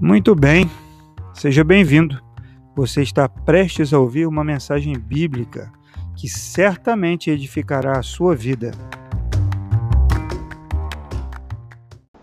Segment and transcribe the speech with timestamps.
[0.00, 0.70] Muito bem,
[1.34, 2.22] seja bem-vindo.
[2.76, 5.72] Você está prestes a ouvir uma mensagem bíblica
[6.14, 8.70] que certamente edificará a sua vida.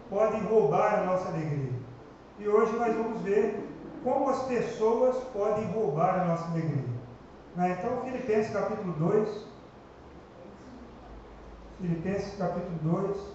[0.09, 1.73] Podem roubar a nossa alegria.
[2.39, 3.67] E hoje nós vamos ver
[4.05, 6.85] como as pessoas podem roubar a nossa alegria.
[7.57, 7.77] Né?
[7.77, 9.47] Então, Filipenses capítulo 2.
[11.81, 13.34] Filipenses capítulo 2.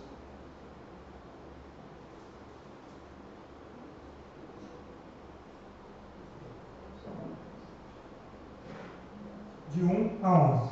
[9.72, 10.70] De 1 a 11.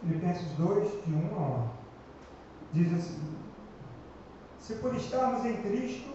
[0.00, 1.68] Filipenses 2, de 1 a 11.
[2.72, 3.36] Diz assim:
[4.58, 6.10] Se por estarmos em Cristo,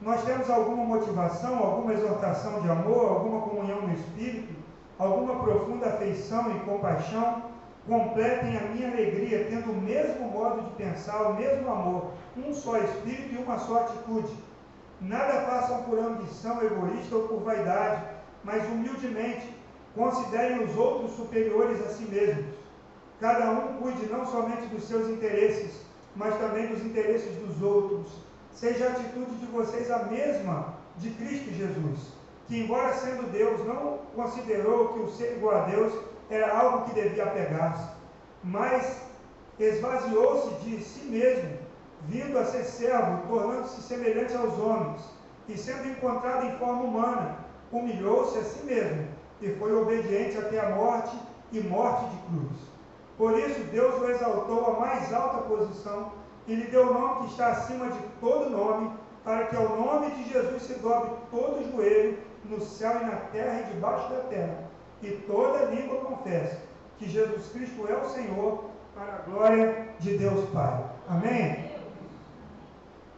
[0.00, 4.54] nós temos alguma motivação, alguma exortação de amor, alguma comunhão no Espírito,
[4.98, 7.42] alguma profunda afeição e compaixão,
[7.86, 12.78] completem a minha alegria, tendo o mesmo modo de pensar, o mesmo amor, um só
[12.78, 14.34] Espírito e uma só atitude.
[15.00, 18.11] Nada façam por ambição egoísta ou por vaidade
[18.44, 19.54] mas humildemente
[19.94, 22.46] considerem os outros superiores a si mesmos.
[23.20, 25.80] Cada um cuide não somente dos seus interesses,
[26.16, 28.12] mas também dos interesses dos outros.
[28.52, 32.00] Seja a atitude de vocês a mesma de Cristo Jesus,
[32.48, 35.92] que, embora sendo Deus, não considerou que o ser igual a Deus
[36.28, 37.86] era algo que devia apegar-se,
[38.42, 39.00] mas
[39.58, 41.58] esvaziou-se de si mesmo,
[42.08, 45.00] vindo a ser servo, tornando-se semelhante aos homens,
[45.48, 47.41] e sendo encontrado em forma humana
[47.72, 49.08] humilhou-se a si mesmo
[49.40, 51.16] e foi obediente até a morte
[51.50, 52.72] e morte de cruz.
[53.16, 56.12] Por isso, Deus o exaltou à mais alta posição
[56.46, 58.92] e lhe deu o nome que está acima de todo nome,
[59.24, 63.16] para que ao nome de Jesus se dobre todo o joelho no céu e na
[63.32, 64.64] terra e debaixo da terra,
[65.02, 66.58] e toda língua confesse
[66.98, 70.84] que Jesus Cristo é o Senhor, para a glória de Deus Pai.
[71.08, 71.72] Amém?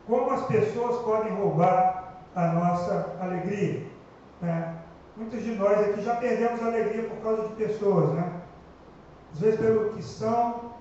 [0.06, 3.93] Como as pessoas podem roubar a nossa alegria?
[4.40, 4.78] Né?
[5.16, 8.32] Muitos de nós aqui já perdemos a alegria por causa de pessoas, né?
[9.32, 10.72] Às vezes pelo que são,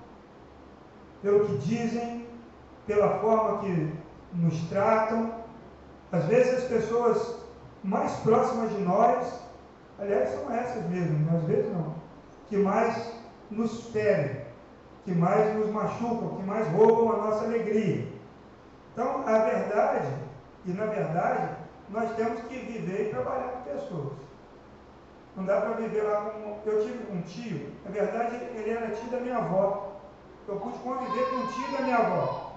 [1.22, 2.26] pelo que dizem,
[2.86, 3.92] pela forma que
[4.32, 5.32] nos tratam.
[6.12, 7.36] Às vezes as pessoas
[7.82, 9.40] mais próximas de nós,
[9.98, 11.94] aliás, são essas mesmo, às vezes não,
[12.48, 13.12] que mais
[13.50, 14.42] nos ferem,
[15.04, 18.08] que mais nos machucam, que mais roubam a nossa alegria.
[18.92, 20.08] Então, a verdade,
[20.64, 21.48] e na verdade,
[21.90, 24.12] nós temos que viver e trabalhar com pessoas.
[25.36, 26.58] Não dá para viver lá com.
[26.68, 29.92] Eu tive um tio, na verdade ele era tio da minha avó.
[30.46, 32.52] Eu pude conviver com um tio da minha avó.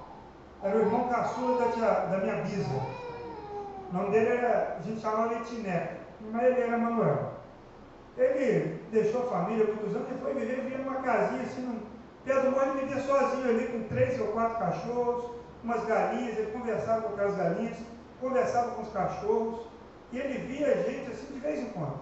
[0.63, 2.69] Era o irmão caçula da, tia, da minha bisa.
[3.89, 5.95] O nome dele era, a gente chamava de Tineco,
[6.31, 7.33] mas ele era Manuel.
[8.17, 11.81] Ele deixou a família há muitos anos e foi viver, vivia numa casinha assim, no
[12.25, 15.31] pé do ele vivia sozinho ali com três ou quatro cachorros,
[15.63, 17.77] umas galinhas, ele conversava com aquelas galinhas
[18.19, 19.67] conversava com os cachorros,
[20.11, 21.99] e ele via a gente assim de vez em quando.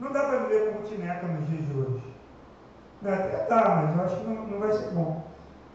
[0.00, 2.10] Não dá para viver como tineca nos dias de hoje.
[3.04, 5.30] Até dá, mas eu acho que não, não vai ser bom.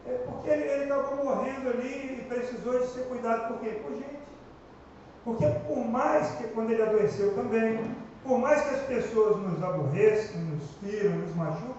[0.06, 3.80] É porque ele, acabou morrendo ali e precisou de ser cuidado por quê?
[3.82, 4.16] Por gente.
[5.24, 10.40] Porque por mais que quando ele adoeceu também, por mais que as pessoas nos aborreçam,
[10.40, 11.74] nos firam, nos machuquem,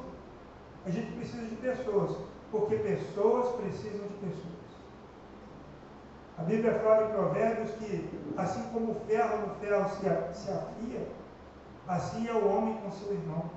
[0.85, 2.17] a gente precisa de pessoas.
[2.51, 4.56] Porque pessoas precisam de pessoas.
[6.38, 11.08] A Bíblia fala em Provérbios que, assim como o ferro no ferro se, se afia,
[11.88, 13.50] assim é o homem com seu irmão.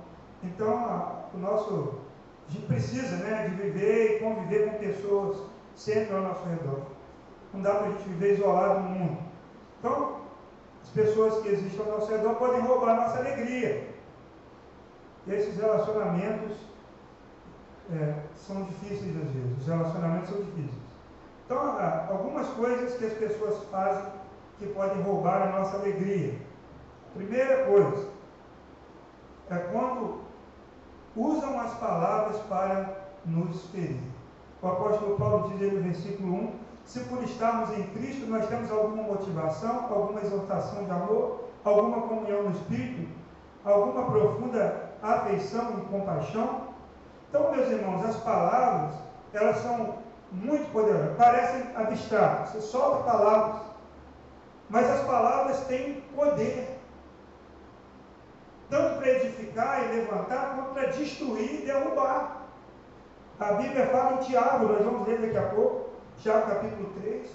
[0.43, 2.01] Então, a, o nosso,
[2.49, 5.37] a gente precisa né, de viver e conviver com pessoas
[5.77, 6.81] sempre ao nosso redor.
[7.53, 9.19] Não dá para a gente viver isolado no mundo.
[9.79, 10.21] Então,
[10.83, 13.91] as pessoas que existem ao nosso redor podem roubar a nossa alegria.
[15.27, 16.57] E esses relacionamentos
[17.93, 19.59] é, são difíceis às vezes.
[19.59, 20.80] Os relacionamentos são difíceis.
[21.51, 21.77] Então,
[22.09, 24.05] algumas coisas que as pessoas fazem
[24.57, 26.39] que podem roubar a nossa alegria.
[27.13, 28.07] Primeira coisa
[29.51, 30.21] é quando
[31.17, 32.95] usam as palavras para
[33.27, 34.01] nos ferir.
[34.63, 36.55] O apóstolo Paulo diz aí no versículo 1:
[36.85, 42.45] se por estarmos em Cristo nós temos alguma motivação, alguma exaltação de amor, alguma comunhão
[42.45, 43.11] no Espírito,
[43.65, 46.69] alguma profunda afeição e compaixão.
[47.29, 48.95] Então, meus irmãos, as palavras,
[49.33, 53.63] elas são muito poderosas, parecem abstratas, você solta palavras,
[54.69, 56.79] mas as palavras têm poder,
[58.69, 62.47] tanto para edificar e levantar, quanto para destruir e derrubar.
[63.41, 67.27] A Bíblia fala em Tiago, nós vamos ler daqui a pouco, Tiago capítulo 3.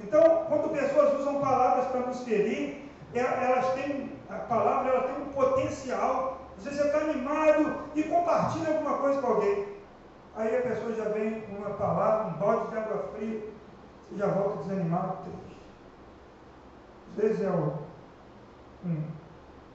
[0.00, 5.32] Então, quando pessoas usam palavras para nos ferir, elas têm, a palavra ela tem um
[5.32, 6.38] potencial.
[6.56, 9.79] Às vezes você está animado e compartilha alguma coisa com alguém.
[10.40, 13.40] Aí a pessoa já vem com uma palavra, um balde de água fria,
[14.08, 15.60] você já volta desanimado, triste.
[17.10, 17.78] Às vezes é o,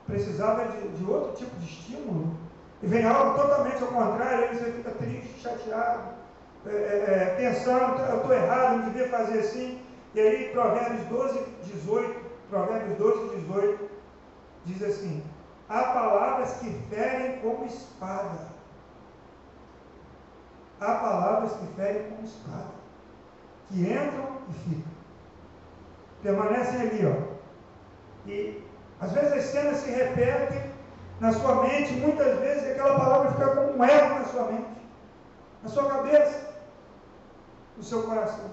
[0.06, 2.36] precisava de, de outro tipo de estímulo,
[2.82, 6.04] e vem algo totalmente ao contrário, aí você fica triste, chateado,
[6.66, 9.82] é, é, é pensando, eu estou errado, não devia fazer assim.
[10.14, 13.90] E aí, Provérbios 12, 18, Provérbios 12, 18,
[14.66, 15.24] diz assim:
[15.70, 18.55] há palavras que ferem como espada.
[20.80, 22.72] Há palavras que ferem como espada,
[23.68, 24.92] que entram e ficam.
[26.22, 27.36] Permanecem ali, ó.
[28.28, 28.64] E
[29.00, 30.72] às vezes as cenas se repetem
[31.20, 34.82] na sua mente, muitas vezes aquela palavra fica como um eco na sua mente,
[35.64, 36.50] na sua cabeça,
[37.78, 38.52] no seu coração.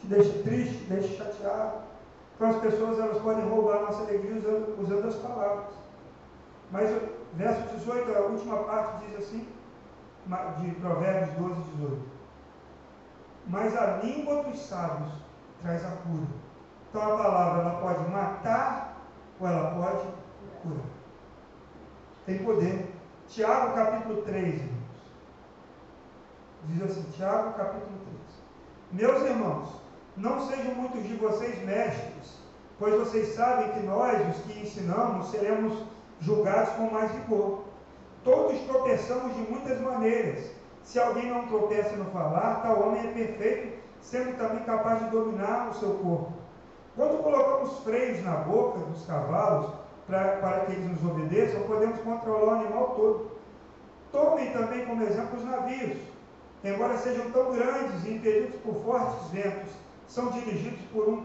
[0.00, 1.86] Te deixa triste, te deixa chateado.
[2.34, 5.74] Então as pessoas elas podem roubar a nossa alegria usando, usando as palavras.
[6.70, 7.00] Mas o
[7.34, 9.48] verso 18, a última parte diz assim,
[10.26, 12.02] de Provérbios 12, 18.
[13.46, 15.12] Mas a língua dos sábios
[15.62, 16.26] traz a cura.
[16.88, 18.96] Então a palavra ela pode matar
[19.38, 20.08] ou ela pode
[20.62, 20.86] curar.
[22.24, 22.92] Tem poder.
[23.28, 24.76] Tiago capítulo 3, irmãos.
[26.64, 27.98] Diz assim, Tiago capítulo
[28.90, 29.00] 3.
[29.08, 29.80] Meus irmãos,
[30.16, 32.40] não sejam muitos de vocês mestres,
[32.78, 35.84] pois vocês sabem que nós, os que ensinamos, seremos
[36.20, 37.65] julgados com mais rigor.
[38.26, 40.50] Todos tropeçamos de muitas maneiras.
[40.82, 45.68] Se alguém não tropeça no falar, tal homem é perfeito, sendo também capaz de dominar
[45.70, 46.32] o seu corpo.
[46.96, 49.70] Quando colocamos freios na boca dos cavalos
[50.08, 53.30] pra, para que eles nos obedeçam, podemos controlar o animal todo.
[54.10, 55.98] Tomem também como exemplo os navios.
[56.64, 59.70] Embora sejam tão grandes e impedidos por fortes ventos,
[60.08, 61.24] são dirigidos por um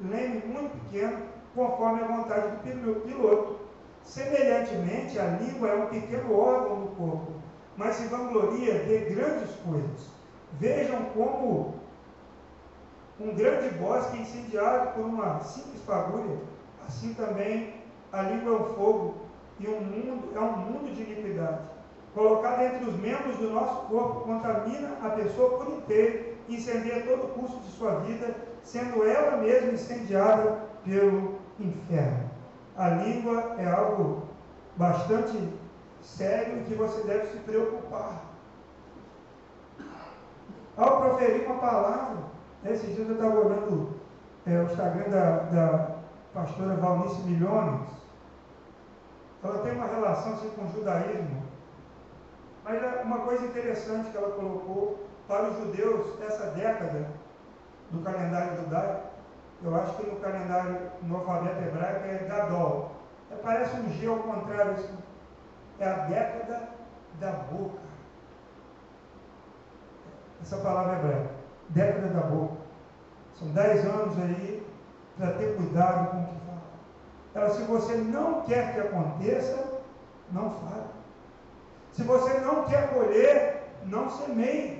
[0.00, 1.16] leme muito pequeno,
[1.54, 3.59] conforme a vontade do piloto.
[4.04, 7.32] Semelhantemente, a língua é um pequeno órgão do corpo,
[7.76, 10.10] mas se vangloria de grandes coisas.
[10.58, 11.74] Vejam como
[13.20, 16.38] um grande bosque incendiado por uma simples fagulha,
[16.86, 17.74] assim também
[18.12, 19.14] a língua é um fogo
[19.60, 21.60] e um mundo é um mundo de iniquidade.
[22.14, 27.28] Colocada entre os membros do nosso corpo, contamina a pessoa por inteiro, incendeia todo o
[27.28, 32.29] curso de sua vida, sendo ela mesma incendiada pelo inferno.
[32.80, 34.22] A língua é algo
[34.74, 35.52] bastante
[36.00, 38.22] sério que você deve se preocupar.
[40.78, 42.16] Ao proferir uma palavra,
[42.64, 43.96] esses dias eu estava olhando
[44.46, 45.96] é, o Instagram da, da
[46.32, 47.86] pastora Valnice Milhões,
[49.44, 51.42] ela tem uma relação assim, com o judaísmo,
[52.64, 57.08] mas é uma coisa interessante que ela colocou para os judeus, essa década
[57.90, 59.09] do calendário judaico,
[59.62, 62.92] eu acho que no calendário, no alfabeto hebraico é Gadol.
[63.30, 64.96] É, parece um G ao contrário, assim.
[65.78, 66.68] é a década
[67.18, 67.78] da boca.
[70.40, 71.30] Essa palavra é hebraica,
[71.68, 72.56] década da boca.
[73.38, 74.66] São dez anos aí
[75.16, 76.62] para ter cuidado com o que fala.
[77.34, 79.80] Ela, se você não quer que aconteça,
[80.32, 80.84] não fale.
[81.92, 84.79] Se você não quer colher, não semeie.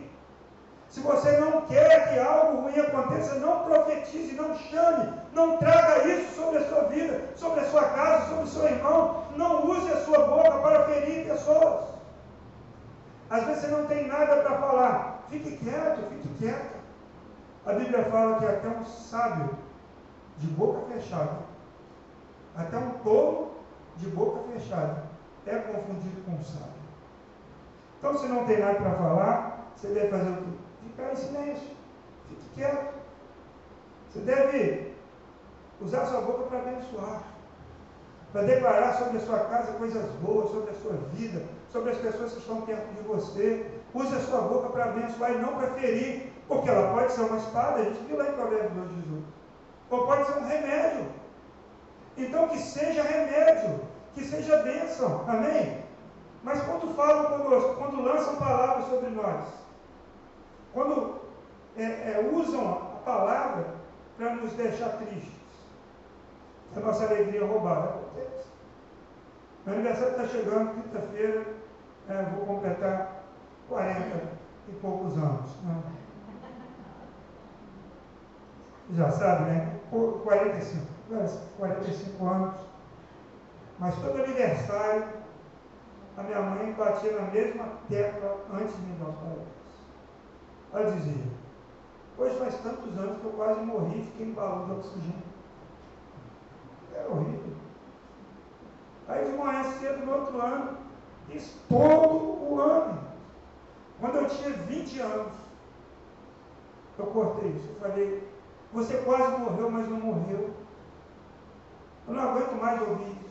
[0.90, 6.34] Se você não quer que algo ruim aconteça, não profetize, não chame, não traga isso
[6.34, 9.24] sobre a sua vida, sobre a sua casa, sobre o seu irmão.
[9.36, 11.90] Não use a sua boca para ferir pessoas.
[13.30, 15.20] Às vezes você não tem nada para falar.
[15.28, 16.80] Fique quieto, fique quieta.
[17.64, 19.50] A Bíblia fala que até um sábio
[20.38, 21.38] de boca fechada,
[22.56, 23.52] até um tolo
[23.96, 25.04] de boca fechada
[25.46, 26.80] é confundido com um sábio.
[27.98, 30.59] Então, se não tem nada para falar, você deve fazer o quê?
[31.00, 31.68] Ficar em silêncio.
[32.28, 32.94] Fique quieto.
[34.10, 34.94] Você deve
[35.80, 37.22] usar sua boca para abençoar,
[38.32, 42.32] para declarar sobre a sua casa coisas boas, sobre a sua vida, sobre as pessoas
[42.32, 43.70] que estão perto de você.
[43.94, 47.38] Use a sua boca para abençoar e não para ferir, porque ela pode ser uma
[47.38, 49.24] espada, a gente viu lá em Provérbios 2, 18.
[49.90, 51.06] Ou pode ser um remédio.
[52.16, 53.80] Então que seja remédio,
[54.14, 55.24] que seja bênção.
[55.26, 55.82] Amém?
[56.42, 59.60] Mas quando falam conosco, quando lançam palavras sobre nós,
[60.72, 61.20] quando
[61.76, 62.74] é, é, usam a
[63.04, 63.66] palavra
[64.16, 65.32] para nos deixar tristes,
[66.76, 67.90] a nossa alegria roubada.
[67.90, 68.48] Acontece.
[69.66, 71.46] Meu aniversário está chegando, quinta-feira,
[72.08, 73.24] é, vou completar
[73.68, 74.00] 40
[74.68, 75.50] e poucos anos.
[75.62, 75.82] Né?
[78.92, 79.80] Já sabe, né?
[79.90, 80.86] 45,
[81.56, 82.60] 45 anos.
[83.78, 85.04] Mas todo aniversário,
[86.16, 89.59] a minha mãe batia na mesma tecla antes de me dar os parabéns.
[90.72, 91.24] Ela dizia,
[92.16, 95.22] hoje faz tantos anos que eu quase morri, fiquei em balão de oxigênio.
[96.94, 97.52] Era horrível.
[99.08, 100.78] Aí de manhã cedo, no outro ano,
[101.30, 103.00] isso todo o ano.
[103.98, 105.32] Quando eu tinha 20 anos,
[106.98, 107.68] eu cortei isso.
[107.68, 108.28] Eu falei,
[108.72, 110.54] você quase morreu, mas não morreu.
[112.06, 113.30] Eu não aguento mais ouvir isso.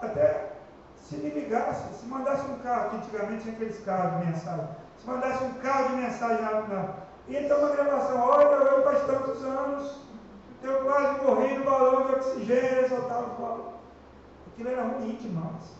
[0.00, 0.54] Até
[0.96, 4.68] se me ligasse, se mandasse um carro, que antigamente tinha aqueles carros de mensagem,
[5.06, 9.98] mandasse um carro de mensagem na, na então uma gravação, olha, eu faz tantos anos,
[10.62, 13.74] eu quase morri no balão de oxigênio, soltava o balão.
[14.52, 15.74] Aquilo era ruim demais.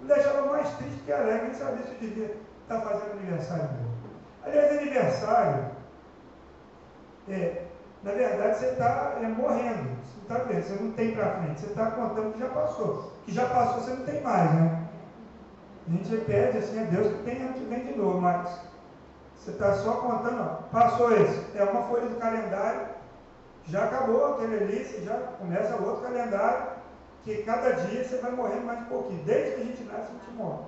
[0.00, 3.98] Me deixava mais triste que alegre, sabia se eu devia estar fazendo aniversário mesmo.
[4.44, 5.70] Aliás, aniversário,
[7.28, 7.64] é,
[8.02, 9.98] na verdade, você está é, morrendo.
[10.28, 13.12] Você vendo, você não tem para frente, você está contando que já passou.
[13.24, 14.77] Que já passou, você não tem mais, né?
[15.88, 18.60] A gente pede assim a Deus que ano que vem de novo, mas
[19.34, 21.56] você está só contando, ó, passou esse.
[21.56, 22.88] É uma folha do calendário,
[23.64, 26.72] já acabou aquele ali, você já começa outro calendário,
[27.24, 29.24] que cada dia você vai morrendo mais um pouquinho.
[29.24, 30.64] Desde que a gente nasce, a gente morre.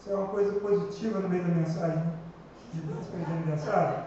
[0.00, 2.12] Isso é uma coisa positiva no meio da mensagem né?
[2.72, 4.04] de véspera de aniversário.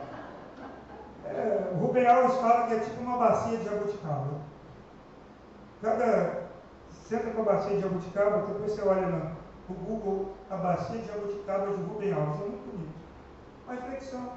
[1.26, 4.42] É, o Rubem Alves fala que é tipo uma bacia de jabuticaba.
[5.84, 6.46] Cada.
[7.08, 11.08] Senta com a bacia de jabuticaba, depois você olha no, no Google a bacia de
[11.08, 12.42] jabuticaba de Rubem Alves.
[12.42, 12.96] É muito bonito.
[13.66, 14.30] Uma reflexão.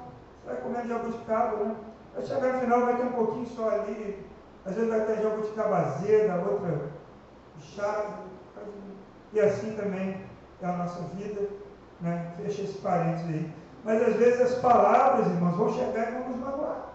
[0.43, 1.75] Você vai comendo jabuticaba, né?
[2.15, 4.25] Vai chegar no final, vai ter um pouquinho só ali.
[4.65, 6.89] Às vezes vai ter jabuticaba azeda, outra
[7.61, 8.29] chata.
[9.31, 10.21] E assim também
[10.61, 11.49] é a nossa vida.
[12.01, 12.33] Né?
[12.37, 13.53] Fecha esse parênteses aí.
[13.83, 16.89] Mas às vezes as palavras, irmãos, vão chegar e vão nos magoar.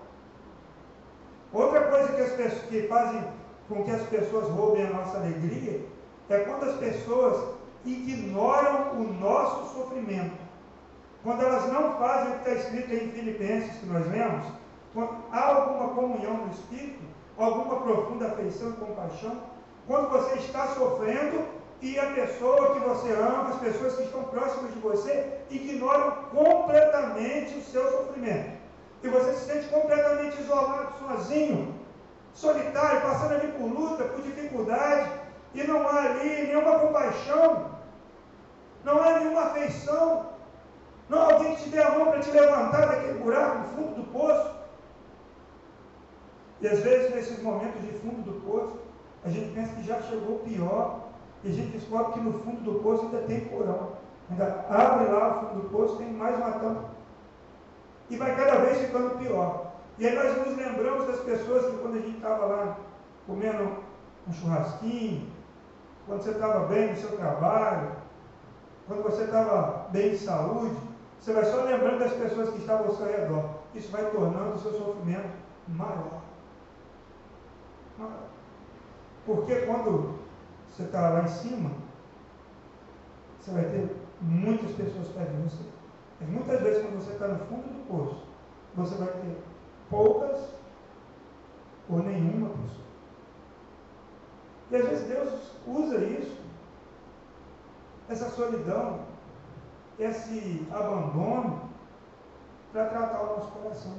[1.52, 3.24] Outra coisa que, as pessoas, que fazem
[3.68, 5.86] com que as pessoas roubem a nossa alegria
[6.28, 10.36] é quando as pessoas ignoram o nosso sofrimento.
[11.22, 14.46] Quando elas não fazem o que está escrito em Filipenses, que nós lemos,
[15.32, 17.02] há alguma comunhão do Espírito,
[17.38, 19.36] alguma profunda afeição e compaixão,
[19.86, 21.44] quando você está sofrendo
[21.80, 27.58] e a pessoa que você ama, as pessoas que estão próximas de você, ignoram completamente
[27.58, 28.58] o seu sofrimento.
[29.02, 31.74] E você se sente completamente isolado, sozinho,
[32.32, 35.10] solitário, passando ali por luta, por dificuldade,
[35.54, 37.74] e não há ali nenhuma compaixão,
[38.84, 40.26] não há nenhuma afeição,
[41.08, 43.94] não há alguém que te dê a mão para te levantar daquele buraco no fundo
[43.96, 44.54] do poço.
[46.60, 48.78] E às vezes, nesses momentos de fundo do poço,
[49.24, 51.08] a gente pensa que já chegou pior,
[51.42, 53.92] e a gente descobre que no fundo do poço ainda tem porão.
[54.30, 56.90] Ainda abre lá o fundo do poço, tem mais uma tampa.
[58.08, 59.72] E vai cada vez ficando pior.
[59.98, 62.76] E aí nós nos lembramos das pessoas que quando a gente estava lá
[63.26, 63.84] comendo
[64.26, 65.30] um churrasquinho,
[66.06, 67.92] quando você estava bem no seu trabalho,
[68.86, 70.76] quando você estava bem de saúde,
[71.20, 73.48] você vai só lembrando das pessoas que estavam ao seu redor.
[73.74, 75.30] Isso vai tornando o seu sofrimento
[75.68, 76.20] maior.
[77.98, 78.28] maior.
[79.24, 80.18] Porque quando
[80.68, 81.70] você está lá em cima,
[83.40, 85.64] você vai ter muitas pessoas perto de você.
[86.20, 88.22] Mas muitas vezes, quando você está no fundo do poço,
[88.74, 89.38] você vai ter
[89.88, 90.48] poucas
[91.88, 92.84] ou nenhuma pessoa.
[94.70, 96.36] E às vezes Deus usa isso,
[98.08, 99.00] essa solidão,
[99.99, 101.70] esse abandono,
[102.73, 103.94] para tratar o nosso coração.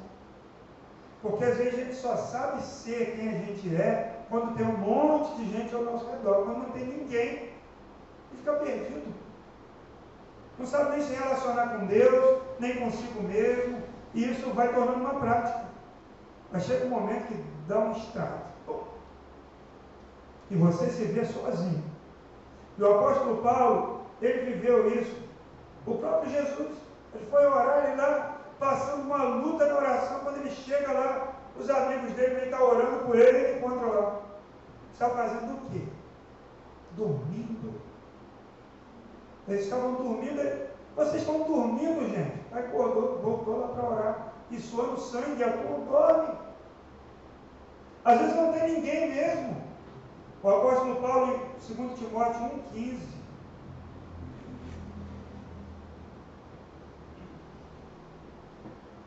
[1.21, 4.77] Porque às vezes a gente só sabe ser quem a gente é quando tem um
[4.77, 6.45] monte de gente ao nosso redor.
[6.45, 7.53] Quando não tem ninguém, ele
[8.38, 9.13] fica perdido.
[10.59, 13.81] Não sabe nem se relacionar com Deus, nem consigo mesmo.
[14.13, 15.65] E isso vai tornando uma prática.
[16.51, 18.45] Mas chega um momento que dá um estado.
[20.50, 21.83] E você se vê sozinho.
[22.77, 25.15] E o apóstolo Paulo, ele viveu isso.
[25.86, 26.72] O próprio Jesus,
[27.13, 31.69] ele foi orar e lá passando uma luta na oração, quando ele chega lá, os
[31.69, 34.22] amigos dele vêm estar orando por ele, ele encontra lá.
[34.93, 35.81] Está fazendo o quê?
[36.93, 37.81] Dormindo.
[39.48, 42.41] Eles estavam dormindo, vocês estão dormindo, gente.
[42.51, 44.34] Acordou, voltou lá para orar.
[44.50, 46.36] E suando sangue, a turma dorme.
[48.05, 49.62] Às vezes não tem ninguém mesmo.
[50.41, 52.41] O apóstolo Paulo, em 2 Timóteo
[52.74, 53.00] 1,15,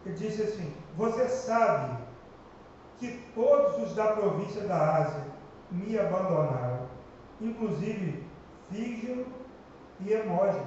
[0.09, 1.99] Ele disse assim: Você sabe
[2.99, 5.23] que todos os da província da Ásia
[5.71, 6.89] me abandonaram,
[7.41, 8.27] inclusive
[8.71, 9.27] Fígio
[10.01, 10.67] e Hemógenes.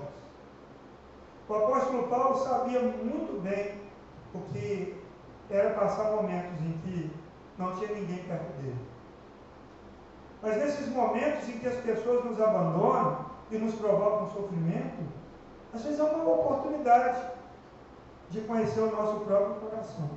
[1.50, 3.81] O apóstolo Paulo sabia muito bem
[4.33, 4.95] o que
[5.50, 7.12] era passar momentos em que
[7.57, 8.79] não tinha ninguém perto dele.
[10.41, 15.03] Mas nesses momentos em que as pessoas nos abandonam e nos provocam sofrimento,
[15.74, 17.30] às vezes é uma oportunidade
[18.31, 20.09] de conhecer o nosso próprio coração,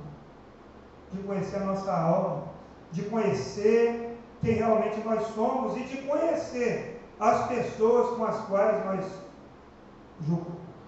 [1.11, 2.43] de conhecer a nossa alma,
[2.91, 9.25] de conhecer quem realmente nós somos e de conhecer as pessoas com as quais nós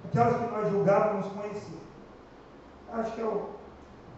[0.06, 1.78] aquelas que nós julgávamos conhecer.
[2.94, 3.50] Acho que é o,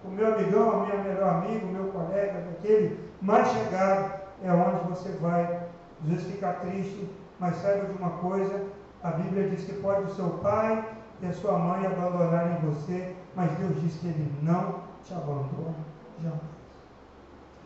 [0.05, 4.87] o meu amigão, a minha melhor amigo, o meu colega, aquele mais chegado, é onde
[4.87, 5.63] você vai,
[6.01, 8.67] às vezes, ficar triste, mas saiba de uma coisa,
[9.03, 13.51] a Bíblia diz que pode o seu pai e a sua mãe abandonarem você, mas
[13.57, 15.75] Deus diz que Ele não te abandona
[16.21, 16.59] jamais.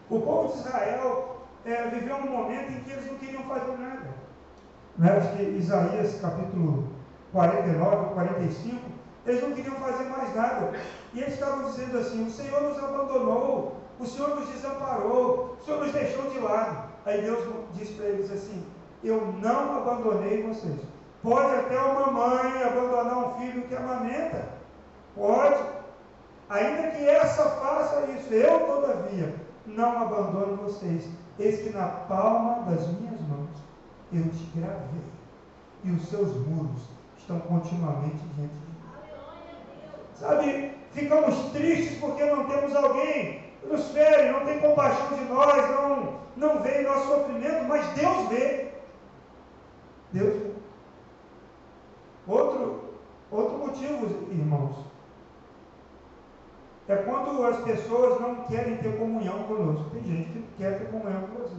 [0.10, 4.08] O povo de Israel é, viveu um momento em que eles não queriam fazer nada.
[4.98, 5.18] Né?
[5.18, 6.90] Acho que Isaías capítulo
[7.32, 8.82] 49, 45,
[9.26, 10.74] eles não queriam fazer mais nada.
[11.14, 15.84] E eles estavam dizendo assim: o Senhor nos abandonou, o Senhor nos desamparou, o Senhor
[15.84, 16.90] nos deixou de lado.
[17.06, 18.64] Aí Deus disse para eles assim:
[19.04, 20.80] Eu não abandonei vocês.
[21.24, 24.50] Pode até uma mãe abandonar um filho que amamenta.
[25.16, 25.64] Pode.
[26.50, 29.34] Ainda que essa faça isso, eu, todavia,
[29.66, 31.08] não abandono vocês.
[31.40, 33.50] Eis que na palma das minhas mãos
[34.12, 35.02] eu te gravei,
[35.84, 36.82] e os seus muros
[37.18, 38.78] estão continuamente diante de mim.
[40.14, 46.20] Sabe, ficamos tristes porque não temos alguém nos fere, não tem compaixão de nós, não,
[46.36, 48.74] não vê nosso sofrimento, mas Deus vê.
[50.12, 50.43] Deus.
[52.28, 52.94] Outro,
[53.30, 54.86] outro motivo, irmãos,
[56.88, 59.90] é quando as pessoas não querem ter comunhão conosco.
[59.92, 61.56] Tem gente que quer ter comunhão com você.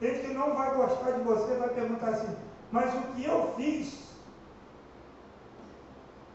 [0.00, 2.36] Tem gente que não vai gostar de você, vai perguntar assim,
[2.70, 4.04] mas o que eu fiz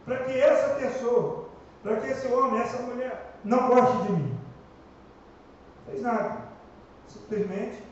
[0.06, 1.50] para que essa pessoa,
[1.84, 4.40] para que esse homem, essa mulher, não goste de mim?
[5.86, 6.50] Não fez nada.
[7.08, 7.84] Simplesmente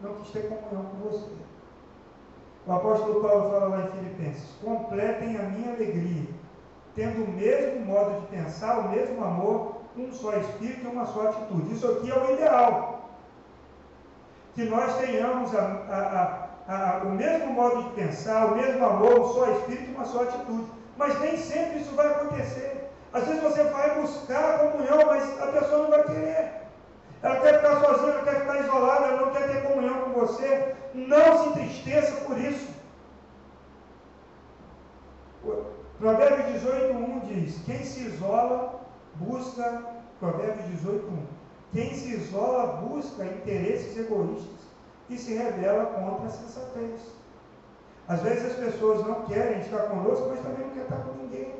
[0.00, 1.30] não quis ter comunhão com você.
[2.66, 6.28] O apóstolo Paulo fala lá em Filipenses: completem a minha alegria,
[6.94, 11.28] tendo o mesmo modo de pensar, o mesmo amor, um só espírito e uma só
[11.28, 11.74] atitude.
[11.74, 13.10] Isso aqui é o ideal.
[14.54, 19.32] Que nós tenhamos a, a, a, o mesmo modo de pensar, o mesmo amor, um
[19.32, 20.66] só espírito e uma só atitude.
[20.96, 22.90] Mas nem sempre isso vai acontecer.
[23.12, 26.61] Às vezes você vai buscar a comunhão, mas a pessoa não vai querer.
[27.22, 30.74] Ela quer ficar sozinha, ela quer ficar isolada, ela não quer ter comunhão com você.
[30.92, 32.72] Não se entristeça por isso.
[35.98, 38.80] Provérbios 18, 1 diz: Quem se isola,
[39.14, 39.82] busca.
[40.18, 41.26] Provérbios 18, 1.
[41.72, 44.62] Quem se isola, busca interesses egoístas
[45.08, 47.00] e se rebela contra a sensatez.
[48.08, 51.54] Às vezes as pessoas não querem estar conosco, mas também não querem estar com ninguém.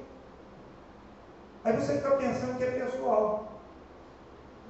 [1.64, 3.51] Aí você fica pensando que é pessoal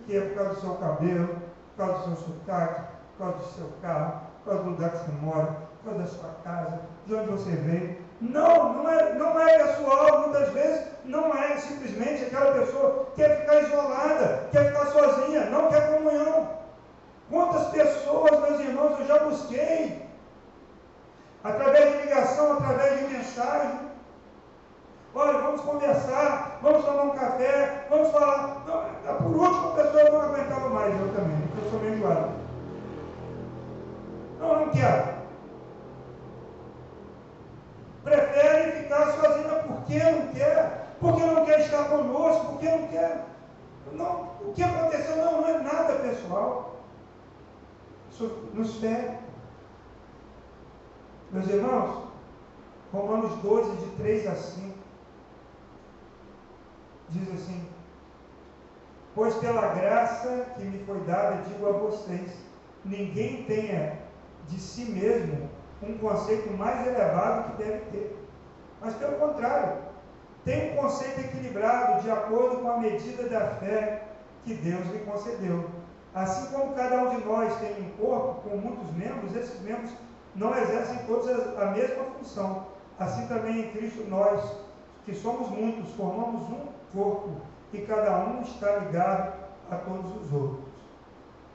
[0.06, 1.28] que é por causa do seu cabelo,
[1.76, 2.82] por causa do seu sotaque,
[3.16, 5.46] por causa do seu carro, por causa do lugar que você mora,
[5.82, 8.02] por causa da sua casa, de onde você veio.
[8.20, 13.40] Não, não é, não é pessoal, muitas vezes não é simplesmente aquela pessoa que quer
[13.40, 16.48] ficar isolada, quer ficar sozinha, não quer comunhão.
[17.28, 20.06] Quantas pessoas, meus irmãos, eu já busquei,
[21.42, 23.91] através de ligação, através de mensagem,
[25.14, 28.64] Olha, vamos conversar, vamos tomar um café, vamos falar.
[28.66, 32.30] Não, por último, a pessoa não aguentava mais, eu também, eu sou meio enjoado.
[34.40, 35.12] Não, não quero.
[38.02, 43.26] Prefere ficar sozinha porque não quer, porque não quer estar conosco, porque não quer.
[43.92, 46.76] Não, o que aconteceu não, não é nada pessoal.
[48.10, 49.18] Isso nos fere.
[51.30, 52.04] Meus irmãos,
[52.92, 54.81] Romanos 12, de 3 a 5
[57.12, 57.68] diz assim:
[59.14, 62.32] Pois pela graça que me foi dada, digo a vocês:
[62.84, 63.98] ninguém tenha
[64.48, 65.48] de si mesmo
[65.82, 68.28] um conceito mais elevado que deve ter.
[68.80, 69.78] Mas pelo contrário,
[70.44, 74.02] tem um conceito equilibrado de acordo com a medida da fé
[74.44, 75.70] que Deus lhe concedeu.
[76.14, 79.90] Assim como cada um de nós tem um corpo com muitos membros, esses membros
[80.34, 82.66] não exercem todos a mesma função.
[82.98, 84.40] Assim também em Cristo nós,
[85.04, 87.40] que somos muitos, formamos um corpo
[87.72, 89.32] e cada um está ligado
[89.70, 90.72] a todos os outros.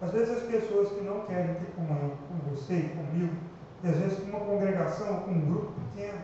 [0.01, 3.35] Às vezes as pessoas que não querem ter comunhão com você e comigo,
[3.83, 6.21] e às vezes com uma congregação, com um grupo pequeno,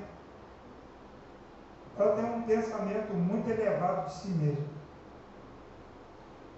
[1.97, 4.65] ela tem um pensamento muito elevado de si mesma.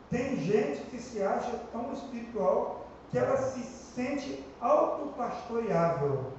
[0.10, 6.32] Tem gente que se acha tão espiritual que ela se sente autopastoreável,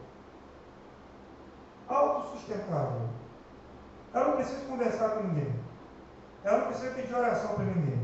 [1.88, 3.08] autossustentável.
[4.14, 5.52] Ela não precisa conversar com ninguém.
[6.44, 8.00] Ela não precisa pedir oração para ninguém.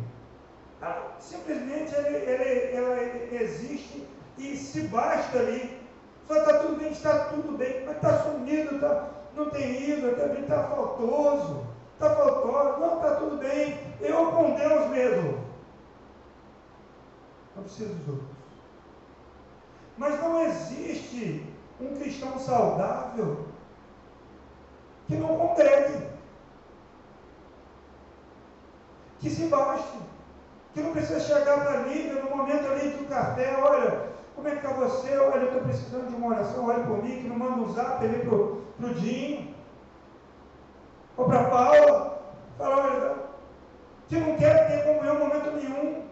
[0.80, 3.00] Ela, simplesmente ele, ele, ela
[3.42, 4.06] existe
[4.38, 5.80] e se basta ali.
[6.26, 10.64] Só está tudo bem, está tudo bem, mas está sumido, tá, não tem ido, está
[10.64, 13.78] faltoso, está faltoso, não, está tudo bem.
[14.00, 15.44] Eu com Deus mesmo.
[17.56, 18.32] Não preciso dos outros.
[19.98, 21.46] Mas não existe
[21.80, 23.46] um cristão saudável
[25.06, 26.11] que não conversa
[29.22, 29.98] que se baste.
[30.74, 34.56] Que não precisa chegar para Lívia no momento ali do café, olha, como é que
[34.56, 35.16] está você?
[35.16, 38.04] Olha, eu estou precisando de uma oração, olha por mim, que não manda um zap
[38.04, 39.54] ali para o Dinho.
[41.16, 42.22] Ou para Paula.
[42.58, 43.14] Fala, olha,
[44.08, 46.04] que não quer ter comunhão em momento nenhum.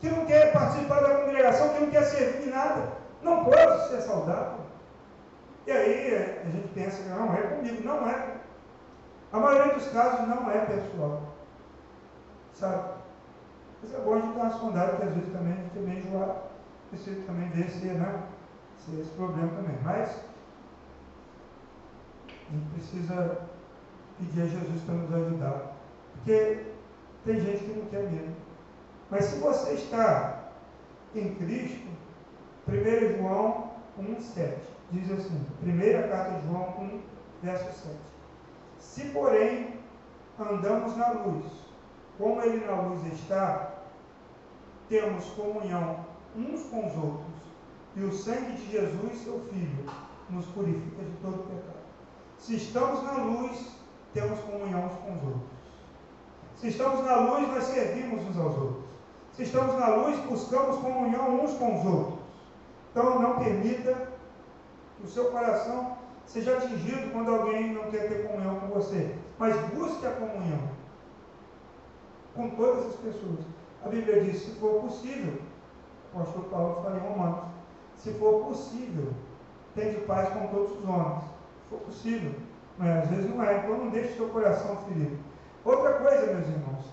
[0.00, 2.88] Que não quer participar da congregação, que não quer servir nada.
[3.20, 4.60] Não pode ser saudável.
[5.66, 7.84] E aí a gente pensa não é comigo.
[7.84, 8.36] Não é.
[9.32, 11.31] A maioria dos casos não é pessoal.
[12.54, 13.02] Sabe?
[13.82, 15.98] Mas bom a gente dar uma sondada, que às vezes também a gente é meio
[15.98, 16.40] enjoado.
[16.90, 18.22] Precisa também se, né,
[18.78, 19.76] se esse problema também.
[19.82, 20.24] Mas
[22.28, 23.48] a gente precisa
[24.18, 25.72] pedir a Jesus para nos ajudar.
[26.14, 26.66] Porque
[27.24, 28.36] tem gente que não quer mesmo.
[29.10, 30.50] Mas se você está
[31.14, 31.88] em Cristo,
[32.68, 34.54] 1 João 1,7
[34.92, 37.00] diz assim, primeira carta de João 1,
[37.42, 37.96] verso 7.
[38.78, 39.78] Se porém
[40.38, 41.44] andamos na luz,
[42.18, 43.70] como ele na luz está,
[44.88, 46.04] temos comunhão
[46.36, 47.42] uns com os outros,
[47.96, 49.84] e o sangue de Jesus, seu Filho,
[50.30, 51.82] nos purifica de todo pecado.
[52.38, 53.76] Se estamos na luz,
[54.14, 55.52] temos comunhão uns com os outros.
[56.56, 58.84] Se estamos na luz, nós servimos uns aos outros.
[59.32, 62.18] Se estamos na luz, buscamos comunhão uns com os outros.
[62.90, 64.08] Então, não permita
[64.96, 65.96] que o seu coração
[66.26, 69.14] seja atingido quando alguém não quer ter comunhão com você.
[69.38, 70.81] Mas busque a comunhão
[72.34, 73.40] com todas as pessoas.
[73.84, 75.40] A Bíblia diz: se for possível,
[76.14, 77.44] o apóstolo Paulo fala em Romanos,
[77.96, 79.12] se for possível,
[79.74, 81.22] tem de paz com todos os homens.
[81.22, 82.32] Se for possível.
[82.78, 85.18] Mas às vezes não é, então não deixe seu coração ferido.
[85.64, 86.84] Outra coisa, meus irmãos,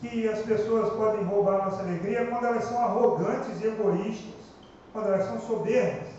[0.00, 4.40] que as pessoas podem roubar a nossa alegria é quando elas são arrogantes e egoístas,
[4.92, 6.14] quando elas são soberbas.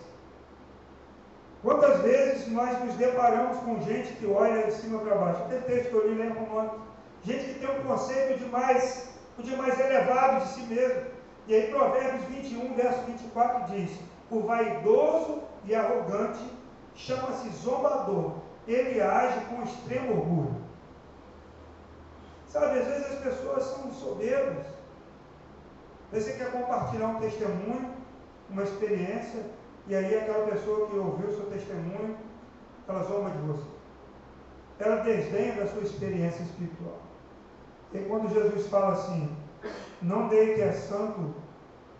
[1.63, 5.41] Quantas vezes nós nos deparamos com gente que olha de cima para baixo?
[5.43, 6.79] Até texto que eu li lembro ontem.
[7.25, 9.09] Gente que tem um conceito de mais,
[9.39, 11.05] de mais elevado de si mesmo.
[11.47, 16.43] E aí Provérbios 21, verso 24 diz, o vaidoso e arrogante
[16.93, 18.35] chama-se zombador.
[18.67, 20.55] Ele age com extremo orgulho.
[22.47, 24.65] Sabe, às vezes as pessoas são soberbas.
[26.11, 27.91] Você quer compartilhar um testemunho,
[28.49, 29.43] uma experiência,
[29.87, 32.17] e aí aquela pessoa que ouviu seu testemunho,
[32.87, 33.67] ela zomba de você.
[34.79, 37.04] Ela desdenha da sua experiência espiritual.
[37.93, 39.35] E quando Jesus fala assim,
[40.01, 41.33] não dê que é santo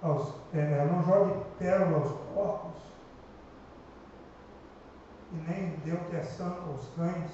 [0.02, 2.82] aos, é, não jogue pérola aos porcos,
[5.32, 7.32] e nem dê o que é santo aos cães.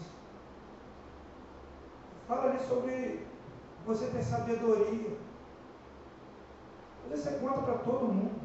[2.28, 3.28] Fala ali sobre
[3.86, 5.18] você ter sabedoria.
[7.10, 8.42] Você conta para todo mundo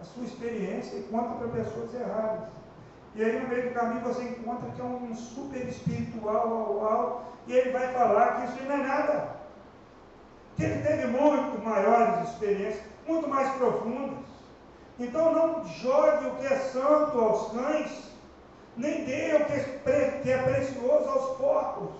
[0.00, 2.65] a sua experiência e conta para pessoas erradas.
[3.16, 7.24] E aí no meio do caminho você encontra que é um super espiritual, uau, uau,
[7.46, 9.36] e ele vai falar que isso não é nada.
[10.54, 14.18] Que ele teve muito maiores experiências, muito mais profundas.
[14.98, 18.12] Então não jogue o que é santo aos cães,
[18.76, 21.96] nem dê o que é precioso aos porcos.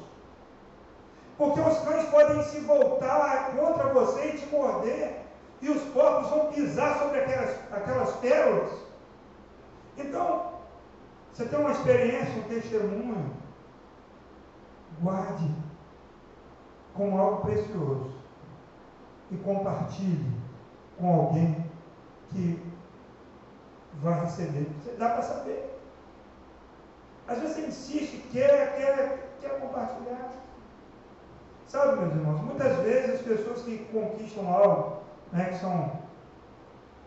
[1.39, 5.23] Porque os cães podem se voltar contra você e te morder
[5.63, 8.73] e os porcos vão pisar sobre aquelas, aquelas pérolas.
[9.97, 10.56] Então,
[11.37, 13.31] você tem uma experiência, um testemunho,
[15.03, 15.55] guarde
[16.95, 18.15] como algo precioso
[19.31, 20.33] e compartilhe
[20.99, 21.71] com alguém
[22.31, 22.59] que
[23.97, 24.67] vai receber.
[24.99, 25.79] Dá para saber.
[27.29, 30.33] Às vezes você insiste, quer, quer, quer compartilhar.
[31.69, 36.01] Sabe, meus irmãos, muitas vezes as pessoas que conquistam algo né, que são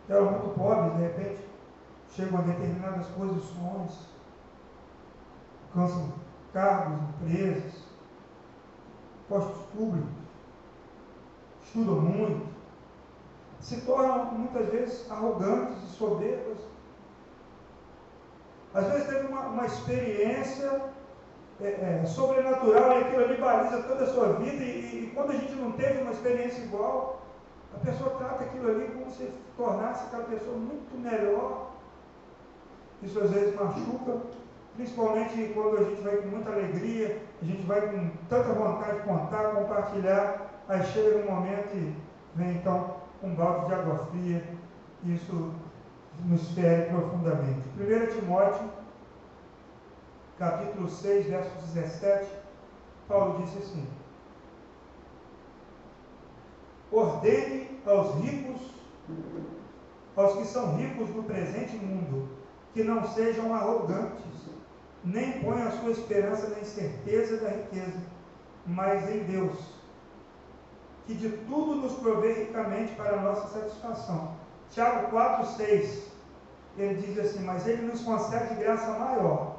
[0.08, 1.44] eram muito pobres, de repente
[2.14, 4.19] chegam a determinadas posições,
[5.74, 6.12] alcançam
[6.52, 7.72] cargos, empresas,
[9.28, 10.10] postos públicos,
[11.64, 12.46] estudam muito,
[13.60, 16.58] se tornam muitas vezes arrogantes e soberbas.
[18.74, 20.82] Às vezes teve uma, uma experiência
[21.60, 25.36] é, é, sobrenatural e aquilo ali baliza toda a sua vida, e, e quando a
[25.36, 27.20] gente não teve uma experiência igual,
[27.74, 31.70] a pessoa trata aquilo ali como se tornasse aquela pessoa muito melhor.
[33.02, 34.20] Isso às vezes machuca,
[34.80, 39.04] principalmente quando a gente vai com muita alegria, a gente vai com tanta vontade de
[39.04, 41.94] contar, compartilhar, aí chega um momento e
[42.34, 44.42] vem então um balde de água fria,
[45.04, 45.52] isso
[46.24, 47.60] nos fere profundamente.
[47.78, 48.70] 1 Timóteo,
[50.38, 52.32] capítulo 6, verso 17,
[53.06, 53.86] Paulo disse assim:
[56.90, 58.62] ordene aos ricos,
[60.16, 62.30] aos que são ricos no presente mundo,
[62.72, 64.49] que não sejam arrogantes,
[65.04, 68.00] nem ponham a sua esperança na incerteza da riqueza,
[68.66, 69.58] mas em Deus,
[71.06, 74.36] que de tudo nos provê ricamente para a nossa satisfação.
[74.70, 76.10] Tiago 4, 6,
[76.76, 79.56] ele diz assim, mas ele nos concede graça maior.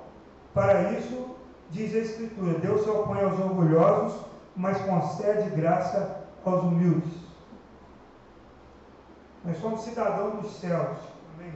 [0.54, 1.36] Para isso,
[1.70, 4.22] diz a Escritura, Deus se opõe aos orgulhosos,
[4.56, 7.14] mas concede graça aos humildes.
[9.44, 10.98] Nós somos cidadãos dos céus.
[11.34, 11.54] Amém?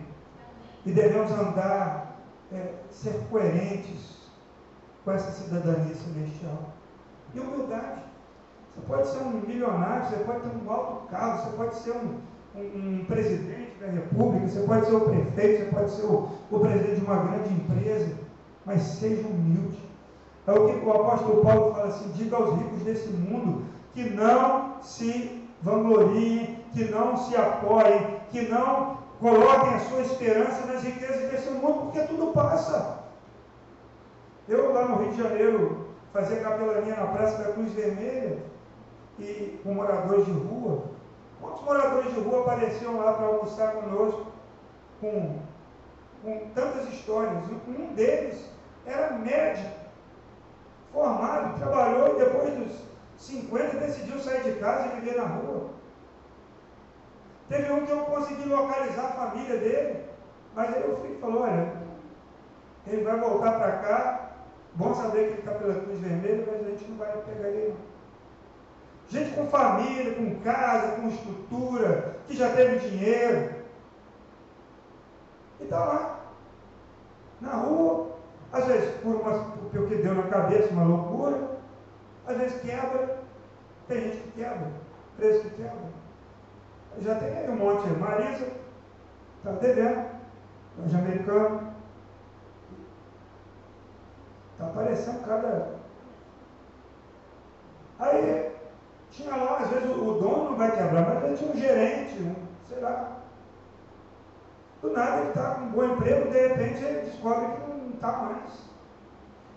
[0.86, 2.05] E devemos andar,
[2.52, 4.30] é, ser coerentes
[5.04, 6.74] com essa cidadania celestial.
[7.34, 8.02] E humildade.
[8.74, 12.20] Você pode ser um milionário, você pode ter um alto carro, você pode ser um,
[12.56, 16.60] um, um presidente da república, você pode ser o prefeito, você pode ser o, o
[16.60, 18.16] presidente de uma grande empresa,
[18.66, 19.86] mas seja humilde.
[20.48, 24.76] É o que o apóstolo Paulo fala assim: diga aos ricos desse mundo que não
[24.82, 31.50] se vangloriem, que não se apoiem, que não coloquem a sua esperança nas riquezas desse
[31.50, 33.00] mundo, porque tudo passa.
[34.48, 38.38] Eu lá no Rio de Janeiro fazia capelania na Praça da Cruz Vermelha
[39.18, 40.84] e com moradores de rua.
[41.42, 44.28] Quantos moradores de rua apareciam lá para almoçar conosco
[45.02, 45.40] com,
[46.22, 47.46] com tantas histórias?
[47.68, 48.46] Um deles
[48.86, 49.72] era médico,
[50.94, 52.80] formado, trabalhou e depois dos
[53.18, 55.75] 50 decidiu sair de casa e viver na rua.
[57.50, 60.04] Teve um que eu consegui localizar a família dele,
[60.56, 61.74] mas aí o filho falou, olha,
[62.88, 64.32] ele vai voltar para cá,
[64.74, 67.76] bom saber que ele está pela cruz vermelha, mas a gente não vai pegar ele.
[69.10, 73.54] Gente com família, com casa, com estrutura, que já teve dinheiro.
[75.60, 76.20] E está lá,
[77.40, 78.16] na rua,
[78.52, 81.60] às vezes por, uma, por o que deu na cabeça, uma loucura,
[82.26, 83.20] às vezes quebra,
[83.88, 84.72] tem gente que quebra,
[85.18, 86.05] preso que quebra.
[87.02, 87.88] Já tem aí um monte.
[87.90, 88.48] Marisa,
[89.38, 90.06] está devendo,
[90.80, 91.74] loja americano.
[94.54, 95.76] Está aparecendo cada.
[98.00, 98.52] Aí,
[99.12, 102.36] tinha lá, às vezes o, dono não vai quebrar, mas ele tinha um gerente, um,
[102.68, 103.18] sei lá.
[104.82, 108.12] Do nada ele está com um bom emprego, de repente ele descobre que não está
[108.12, 108.66] mais.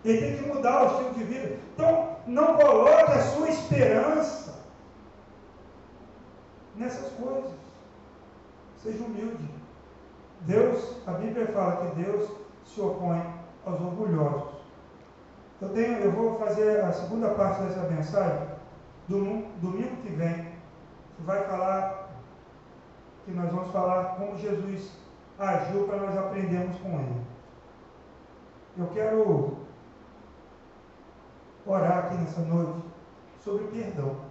[0.03, 1.57] Ele tem que mudar o estilo de vida.
[1.73, 4.48] Então, não coloque a sua esperança
[6.79, 7.51] nessas coisas.
[8.77, 9.49] Seja humilde.
[10.41, 12.31] Deus, a Bíblia fala que Deus
[12.65, 13.21] se opõe
[13.65, 14.59] aos orgulhosos.
[15.61, 18.47] Eu, tenho, eu vou fazer a segunda parte dessa mensagem
[19.09, 20.47] domingo, domingo que vem.
[21.17, 22.11] Que vai falar,
[23.25, 24.93] que nós vamos falar como Jesus
[25.37, 27.21] agiu para nós aprendermos com ele.
[28.77, 29.57] Eu quero
[31.65, 32.81] orar aqui nessa noite
[33.43, 34.28] sobre perdão.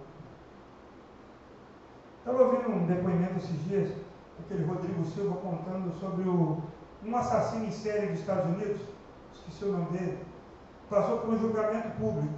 [2.29, 3.89] Estava ouvindo um depoimento esses dias,
[4.39, 6.61] aquele Rodrigo Silva contando sobre o,
[7.03, 8.81] um assassino em série dos Estados Unidos,
[9.33, 10.19] esqueci o nome dele,
[10.91, 12.35] passou por um julgamento público.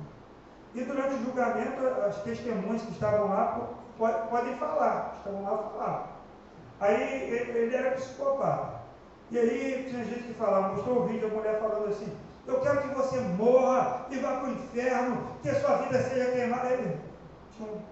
[0.74, 6.08] E durante o julgamento, as testemunhas que estavam lá podem falar, estavam lá falar.
[6.80, 8.80] Aí ele era psicopata.
[9.30, 12.16] E aí tinha gente que falava, mostrou o vídeo, a mulher falando assim,
[12.48, 16.32] eu quero que você morra e vá para o inferno, que a sua vida seja
[16.32, 16.70] queimada.
[16.70, 16.98] Ele,
[17.60, 17.91] é.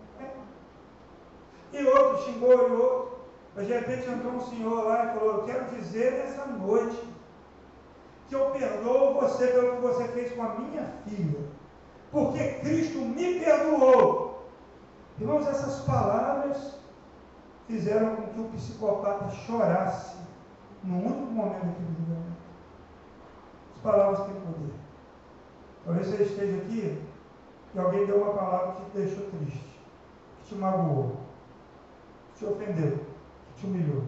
[1.73, 3.19] E outro xingou e outro.
[3.55, 7.07] Mas de repente entrou um senhor lá e falou: Eu quero dizer nessa noite
[8.27, 11.39] que eu perdoo você pelo que você fez com a minha filha,
[12.11, 14.47] porque Cristo me perdoou.
[15.19, 16.75] Irmãos, essas palavras
[17.67, 20.15] fizeram com que o psicopata chorasse
[20.83, 22.29] no único momento daquele julgamento
[23.81, 24.73] palavras têm poder.
[25.85, 27.01] Talvez você esteja aqui
[27.73, 29.79] e alguém deu uma palavra que te deixou triste,
[30.39, 31.17] que te magoou,
[32.39, 32.97] te ofendeu,
[33.47, 34.03] que te humilhou.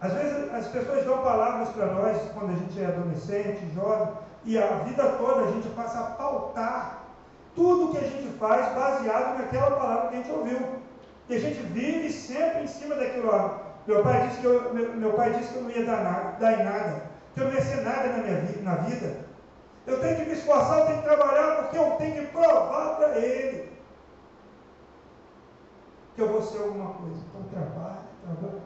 [0.00, 4.08] Às vezes as pessoas dão palavras para nós quando a gente é adolescente, jovem,
[4.44, 7.04] e a vida toda a gente passa a pautar
[7.54, 10.58] tudo que a gente faz baseado naquela palavra que a gente ouviu.
[11.28, 13.60] E a gente vive sempre em cima daquilo lá.
[13.86, 16.60] Meu pai disse que eu, meu, meu pai disse que eu não ia dar, dar
[16.60, 19.16] em nada que eu não ia ser nada na minha na vida.
[19.86, 23.18] Eu tenho que me esforçar, eu tenho que trabalhar, porque eu tenho que provar para
[23.18, 23.73] ele
[26.14, 27.16] que eu vou ser alguma coisa.
[27.28, 28.62] Então trabalho, trabalho.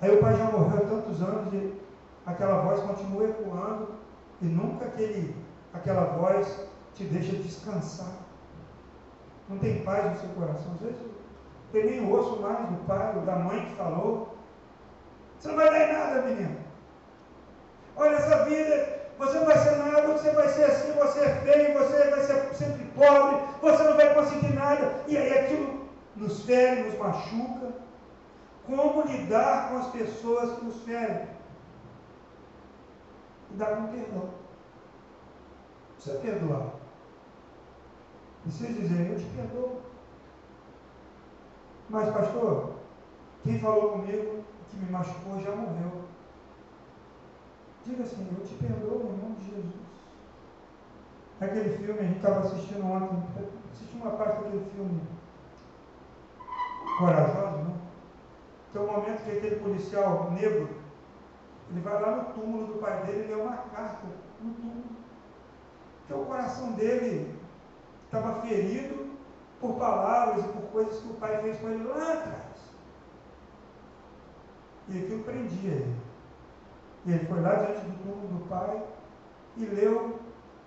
[0.00, 1.80] Aí o pai já morreu há tantos anos e
[2.24, 3.88] aquela voz continua ecoando
[4.40, 5.36] e nunca aquele,
[5.74, 8.12] aquela voz te deixa descansar.
[9.48, 10.72] Não tem paz no seu coração.
[10.74, 11.00] Às vezes
[11.72, 14.36] tem nem osso mais do pai ou da mãe que falou.
[15.38, 16.56] Você não vai dar em nada, menino.
[17.96, 21.78] Olha, essa vida, você não vai ser nada, você vai ser assim, você é feio,
[21.78, 25.02] você vai ser sempre pobre, você não vai conseguir nada.
[25.06, 25.79] E aí aquilo
[26.16, 27.74] nos fere, nos machuca.
[28.66, 31.28] Como lidar com as pessoas que nos ferem?
[33.50, 34.30] Lidar com perdão.
[35.94, 36.74] Precisa perdoar.
[38.42, 39.80] Precisa dizer, eu te perdoo.
[41.88, 42.74] Mas, pastor,
[43.42, 46.04] quem falou comigo que me machucou já morreu.
[47.84, 49.80] Diga assim, eu te perdoo em nome de Jesus.
[51.40, 53.22] Aquele filme, a gente estava assistindo ontem,
[53.72, 55.00] assisti uma parte daquele filme
[57.00, 57.80] corajoso, não?
[58.72, 60.68] Tem um momento que aquele policial negro,
[61.70, 64.06] ele vai lá no túmulo do pai dele e lê uma carta
[64.40, 64.84] no túmulo.
[65.98, 67.34] Porque o coração dele
[68.04, 69.10] estava ferido
[69.60, 72.50] por palavras e por coisas que o pai fez com ele lá atrás.
[74.88, 75.96] E aquilo prendia ele.
[77.06, 78.82] E ele foi lá diante do túmulo do pai
[79.56, 80.18] e leu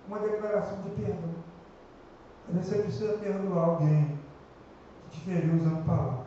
[0.08, 1.34] uma declaração de perdão.
[2.48, 4.19] Às vezes você precisa perdoar alguém
[5.10, 6.22] que te feriu usando palavras.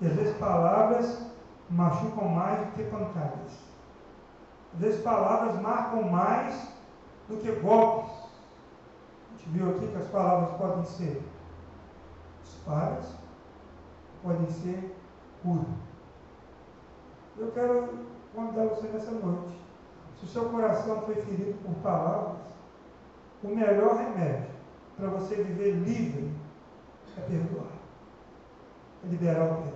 [0.00, 1.26] E às vezes palavras
[1.70, 3.52] machucam mais do que pancadas.
[4.74, 6.68] Às vezes palavras marcam mais
[7.28, 8.12] do que golpes.
[8.12, 11.22] A gente viu aqui que as palavras podem ser
[12.44, 13.06] espadas,
[14.22, 14.96] podem ser
[15.42, 15.66] cura.
[17.36, 17.88] Eu quero
[18.34, 19.58] convidar você nessa noite.
[20.18, 22.38] Se o seu coração foi ferido por palavras,
[23.42, 24.54] o melhor remédio
[24.96, 26.32] para você viver livre
[27.16, 27.72] é perdoar.
[29.04, 29.73] É liberar o perdão.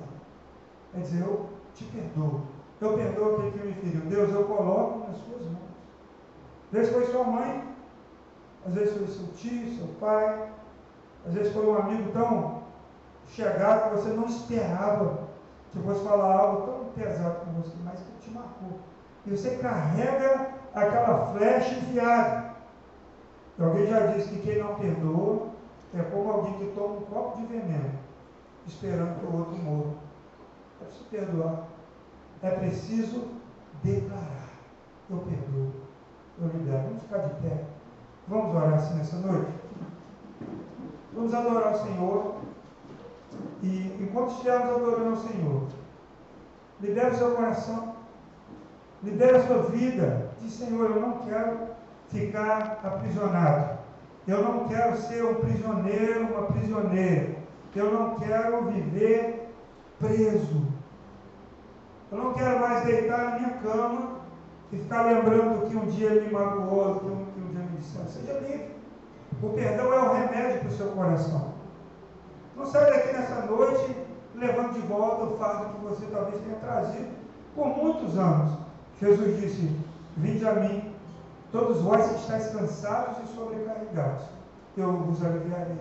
[0.95, 2.43] É dizer, eu te perdoo.
[2.81, 4.01] Eu perdoo aquele que me feriu.
[4.03, 5.69] Deus, eu coloco nas suas mãos.
[6.67, 7.65] Às vezes foi sua mãe,
[8.67, 10.51] às vezes foi seu tio, seu pai,
[11.27, 12.63] às vezes foi um amigo tão
[13.27, 15.29] chegado que você não esperava
[15.73, 18.79] que fosse falar algo tão pesado com você, mas que te marcou.
[19.27, 22.55] E você carrega aquela flecha enfiada.
[23.59, 25.49] E alguém já disse que quem não perdoa
[25.95, 27.91] é como alguém que toma um copo de veneno,
[28.67, 30.08] esperando que o outro morra.
[30.81, 31.69] É preciso perdoar.
[32.43, 33.29] É preciso
[33.83, 34.49] declarar.
[35.11, 35.73] Eu perdoo.
[36.41, 36.83] Eu libero.
[36.85, 37.65] Vamos ficar de pé.
[38.29, 39.51] Vamos orar assim nessa noite?
[41.13, 42.37] Vamos adorar o Senhor.
[43.63, 45.69] E enquanto estivermos adorando o Senhor,
[46.81, 47.97] libere o seu coração,
[49.03, 50.31] libere a sua vida.
[50.41, 51.59] Diz, Senhor, eu não quero
[52.09, 53.79] ficar aprisionado.
[54.27, 57.37] Eu não quero ser um prisioneiro, uma prisioneira.
[57.75, 59.38] Eu não quero viver
[59.99, 60.63] preso.
[62.11, 64.19] Eu não quero mais deitar na minha cama
[64.73, 67.99] e ficar lembrando que um dia me magoou, que um, que um dia me disse.
[68.09, 68.79] Seja livre.
[69.43, 71.55] O perdão é o remédio para o seu coração.
[72.57, 73.97] Não sai daqui nessa noite
[74.35, 77.09] levando de volta o fardo que você talvez tenha trazido
[77.55, 78.59] por muitos anos.
[79.01, 79.77] Jesus disse:
[80.17, 80.93] Vinde a mim,
[81.53, 84.25] todos vós que estáis cansados e sobrecarregados,
[84.77, 85.79] eu vos aliviarei.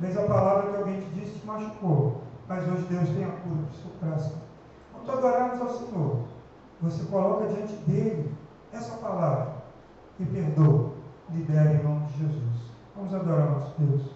[0.00, 3.62] Vez a palavra que alguém te disse te machucou, mas hoje Deus tem a cura
[3.62, 4.38] para seu coração.
[4.92, 6.18] Quando adorarmos ao Senhor,
[6.80, 8.34] você coloca diante dele
[8.72, 9.56] essa palavra
[10.20, 10.92] e perdoa,
[11.30, 12.70] libera em nome de Jesus.
[12.94, 14.15] Vamos adorar nosso Deus.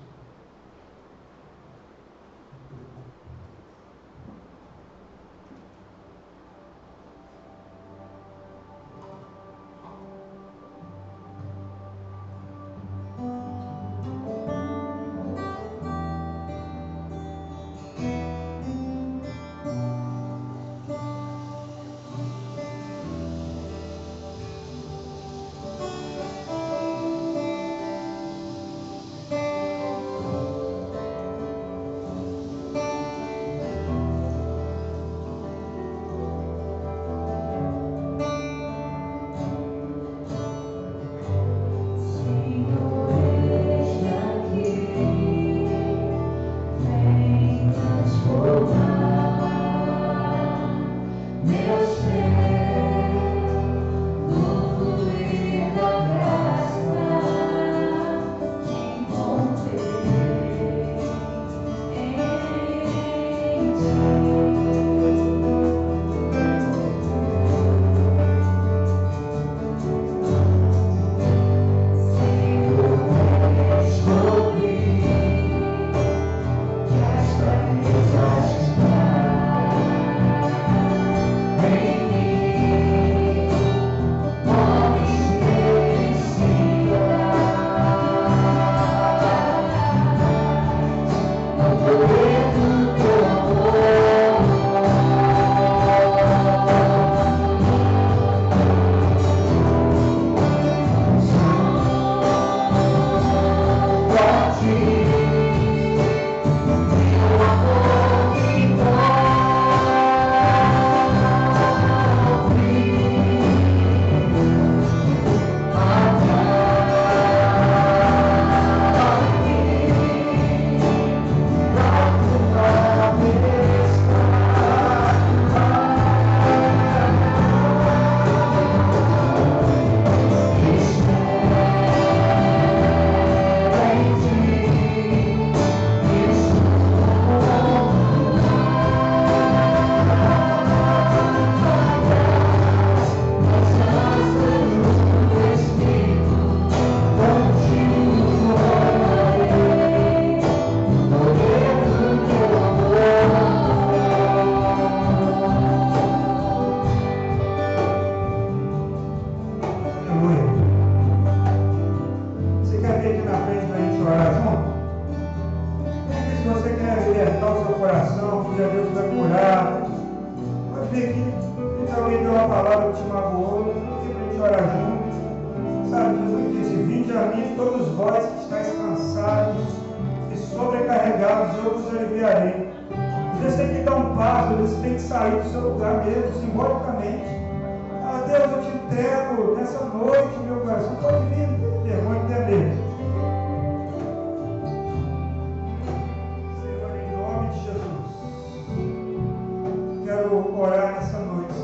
[200.10, 201.54] Quero orar nessa noite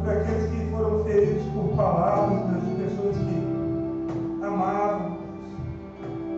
[0.00, 5.16] por aqueles que foram feridos por palavras de pessoas que amavam,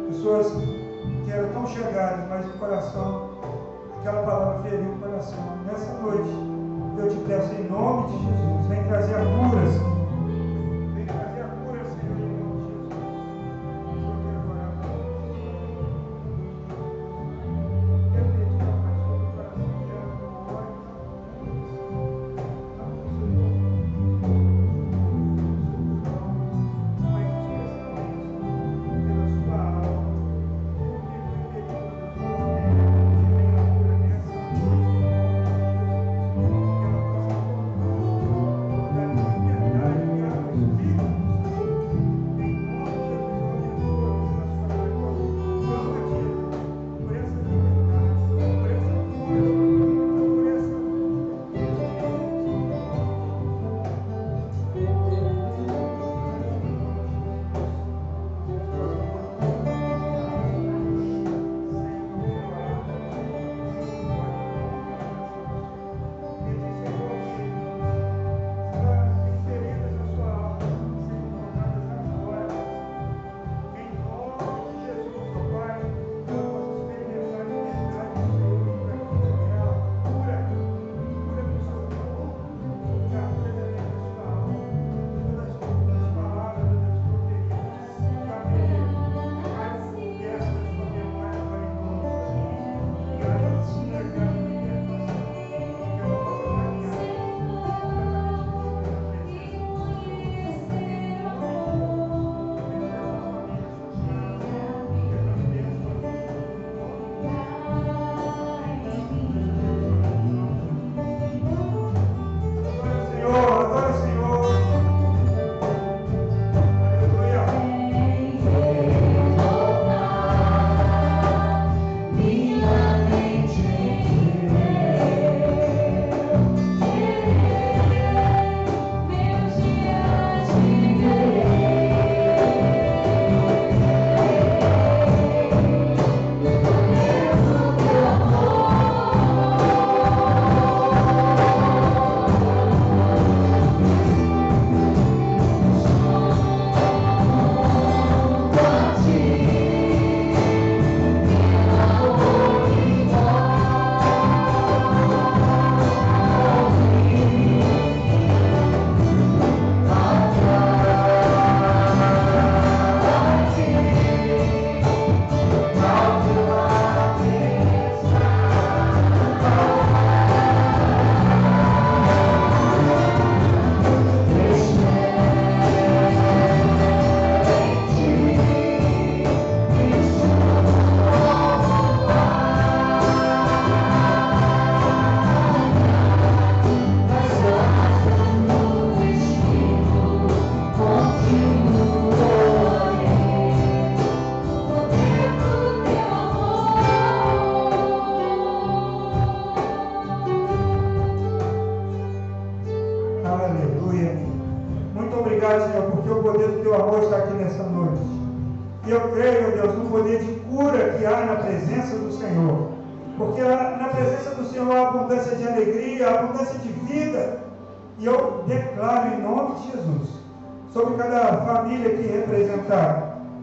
[0.09, 0.53] pessoas
[1.25, 3.31] que eram tão chegadas, mas o coração
[4.01, 5.39] aquela palavra feriu o coração.
[5.65, 6.29] Nessa noite,
[6.99, 9.90] eu te peço em nome de Jesus, vem trazer a cura, Senhor.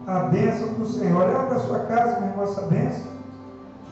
[0.08, 1.22] A bênção do Senhor.
[1.22, 3.06] Olha para a sua casa, minha irmã, essa bênção.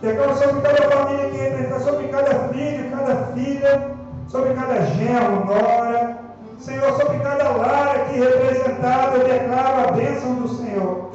[0.01, 3.91] Declaro sobre cada família que representa, sobre cada filho, cada filha,
[4.29, 6.17] sobre cada genro, nora.
[6.59, 11.11] Senhor, sobre cada lar aqui representado, eu declaro a bênção do Senhor.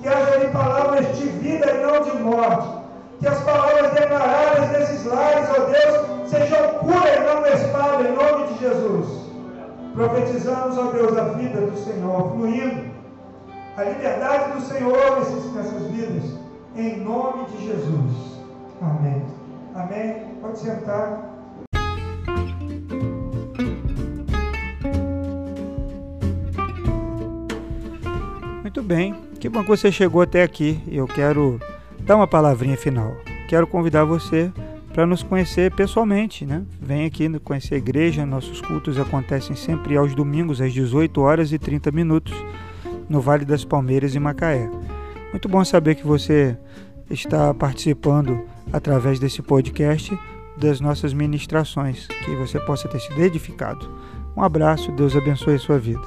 [0.00, 2.68] Que haja ali palavras de vida e não de morte.
[3.18, 8.52] Que as palavras declaradas nesses lares, ó Deus, sejam cura e não espada, em nome
[8.52, 9.24] de Jesus.
[9.94, 12.93] Profetizamos, ó Deus, a vida do Senhor, fluindo
[13.76, 16.38] a liberdade do Senhor nesses- nessas vidas,
[16.76, 18.40] em nome de Jesus.
[18.80, 19.22] Amém.
[19.74, 20.24] Amém.
[20.40, 21.30] Pode sentar.
[28.62, 30.80] Muito bem, que bom que você chegou até aqui.
[30.88, 31.60] Eu quero
[32.00, 33.16] dar uma palavrinha final.
[33.48, 34.50] Quero convidar você
[34.92, 36.62] para nos conhecer pessoalmente, né?
[36.80, 41.58] Vem aqui conhecer a igreja, nossos cultos acontecem sempre aos domingos às 18 horas e
[41.58, 42.32] 30 minutos
[43.08, 44.68] no Vale das Palmeiras em Macaé.
[45.30, 46.56] Muito bom saber que você
[47.10, 50.16] está participando através desse podcast
[50.56, 53.90] das nossas ministrações, que você possa ter sido edificado.
[54.36, 56.04] Um abraço, Deus abençoe a sua vida.